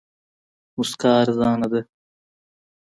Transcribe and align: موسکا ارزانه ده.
موسکا 0.75 1.09
ارزانه 1.21 1.67
ده. 1.71 1.81